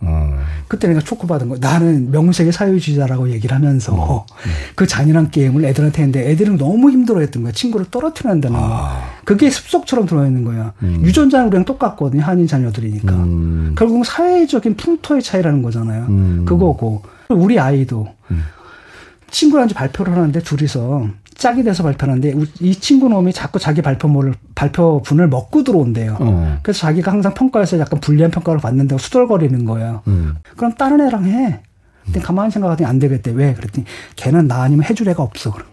[0.00, 0.40] 어.
[0.66, 1.56] 그때 내가 초코받은 거.
[1.58, 4.26] 나는 명색의 사회주의자라고 얘기를 하면서 어.
[4.74, 7.52] 그 잔인한 게임을 애들한테 했는데 애들은 너무 힘들어 했던 거야.
[7.52, 8.60] 친구를 떨어뜨려야 한다는 아.
[8.60, 8.90] 거.
[9.24, 10.72] 그게 습속처럼 들어있는 거야.
[10.82, 11.02] 음.
[11.04, 12.22] 유전자랑 똑같거든요.
[12.22, 13.14] 한인 자녀들이니까.
[13.14, 13.74] 음.
[13.76, 16.06] 결국 사회적인 풍토의 차이라는 거잖아요.
[16.08, 16.44] 음.
[16.46, 17.02] 그거고.
[17.28, 18.42] 우리 아이도 음.
[19.30, 21.06] 친구랑 이제 발표를 하는데 둘이서
[21.40, 26.18] 짝이 돼서 발표하는데 이 친구 놈이 자꾸 자기 발표물을 발표분을 먹고 들어온대요.
[26.20, 26.58] 어.
[26.62, 30.02] 그래서 자기가 항상 평가에서 약간 불리한 평가를 받는다고 수덜거리는 거예요.
[30.06, 30.36] 음.
[30.56, 31.60] 그럼 다른 애랑 해.
[32.04, 33.30] 근데 가만히 생각하더니 안 되겠대.
[33.30, 33.54] 왜?
[33.54, 35.50] 그랬더니 걔는 나 아니면 해줄 애가 없어.
[35.50, 35.66] 그럼.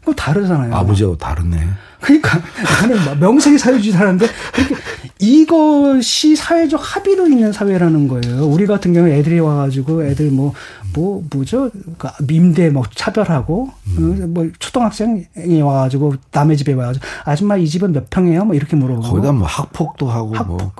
[0.00, 0.74] 그거 다르잖아요.
[0.74, 1.56] 아버지하고 다르네.
[2.00, 2.38] 그러니까
[2.80, 4.74] 나는 명색이 사회주의라는데 그렇게
[5.18, 8.46] 이것이 사회적 합의로 있는 사회라는 거예요.
[8.46, 10.52] 우리 같은 경우 애들이 와가지고 애들 뭐
[10.94, 14.34] 뭐 뭐, 뭐죠 그러니까 임대 뭐 차별하고 음.
[14.34, 18.44] 뭐 초등학생이 와가지고 남의 집에 와가지고 아줌마 이 집은 몇 평이에요?
[18.44, 20.38] 뭐 이렇게 물어보고 거기다 뭐 학폭도 하고 뭐.
[20.38, 20.58] 학폭.
[20.58, 20.72] 뭐.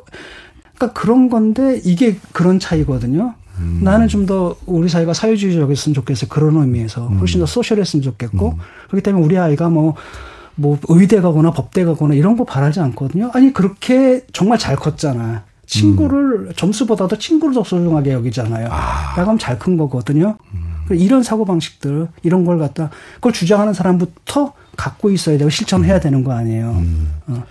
[0.77, 3.35] 그러니까 그런 건데 이게 그런 차이거든요.
[3.59, 3.81] 음.
[3.83, 6.29] 나는 좀 더 우리 사회가 사회주의적이었으면 좋겠어요.
[6.29, 8.59] 그런 의미에서 훨씬 더 소셜했으면 좋겠고 음.
[8.89, 13.31] 그렇기 때문에 우리 아이가 뭐뭐 의대 가거나 법대 가거나 이런 거 바라지 않거든요.
[13.35, 15.45] 아니 그렇게 정말 잘 컸잖아.
[15.71, 16.53] 친구를 음.
[16.57, 18.69] 점수보다도 친구를 더 소중하게 여기잖아요.
[18.71, 19.15] 아.
[19.17, 20.37] 나가면 잘큰 거거든요.
[20.53, 20.87] 음.
[20.91, 26.01] 이런 사고 방식들 이런 걸 갖다 그걸 주장하는 사람부터 갖고 있어야 되고 실천해야 음.
[26.01, 26.71] 되는 거 아니에요.
[26.71, 27.13] 음.
[27.29, 27.45] 어.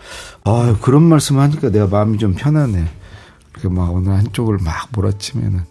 [0.44, 2.86] 아 그런 말씀 하니까 내가 마음이 좀 편하네.
[3.54, 5.62] 이렇게 막 어느 한쪽을 막 몰아치면은.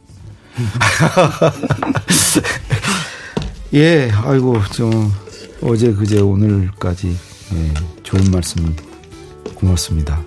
[3.75, 5.13] 예, 아이고 좀
[5.63, 7.17] 어제 그제 오늘까지
[7.55, 8.75] 예, 좋은 말씀
[9.55, 10.19] 고맙습니다.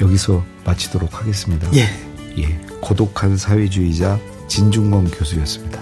[0.00, 1.70] 여기서 마치도록 하겠습니다.
[1.74, 1.88] 예.
[2.38, 2.60] 예.
[2.80, 5.80] 고독한 사회주의자 진중권 교수였습니다.